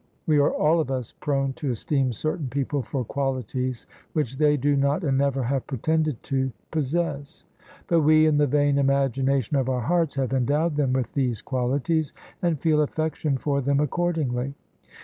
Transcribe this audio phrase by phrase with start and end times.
[0.25, 4.75] We are all of us prone to esteem certain people for qualities which they do
[4.75, 7.43] not— and never have pretended to— possess:
[7.85, 12.15] but we, in the vain imagination of our hearts, have endowed them with these qualities,
[12.41, 14.55] and feel affection for them accordingly.